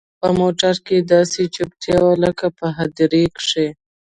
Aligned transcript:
په 0.19 0.27
موټر 0.39 0.73
کښې 0.85 0.97
داسې 1.13 1.41
چوپتيا 1.55 1.97
وه 2.05 2.15
لكه 2.23 2.47
په 2.57 2.65
هديره 2.77 3.23
کښې. 3.37 3.67